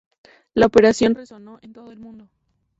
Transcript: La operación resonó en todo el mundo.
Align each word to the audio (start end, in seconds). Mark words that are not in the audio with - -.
La 0.55 0.65
operación 0.65 1.13
resonó 1.13 1.59
en 1.61 1.73
todo 1.73 1.91
el 1.91 1.99
mundo. 1.99 2.27